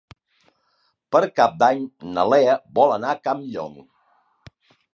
[1.15, 1.83] Per Cap d'Any
[2.15, 3.77] na Lea vol anar a Campllong.